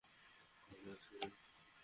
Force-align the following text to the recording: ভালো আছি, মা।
ভালো 0.63 0.89
আছি, 0.91 1.11
মা। 1.19 1.27